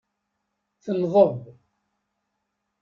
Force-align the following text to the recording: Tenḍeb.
Tenḍeb. 0.83 1.35